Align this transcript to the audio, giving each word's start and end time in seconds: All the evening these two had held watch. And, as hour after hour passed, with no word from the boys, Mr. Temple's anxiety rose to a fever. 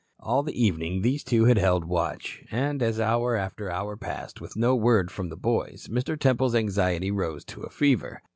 All 0.19 0.41
the 0.41 0.59
evening 0.59 1.03
these 1.03 1.23
two 1.23 1.45
had 1.45 1.59
held 1.59 1.85
watch. 1.85 2.43
And, 2.49 2.81
as 2.81 2.99
hour 2.99 3.35
after 3.35 3.69
hour 3.69 3.95
passed, 3.95 4.41
with 4.41 4.57
no 4.57 4.75
word 4.75 5.11
from 5.11 5.29
the 5.29 5.37
boys, 5.37 5.89
Mr. 5.91 6.19
Temple's 6.19 6.55
anxiety 6.55 7.11
rose 7.11 7.45
to 7.45 7.61
a 7.61 7.69
fever. 7.69 8.23